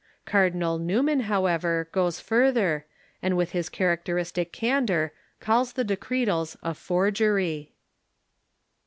[0.25, 2.87] Cardinal Newman, however, goes further,
[3.21, 7.71] and with his characteristic candor calls the De cretals a" forgery."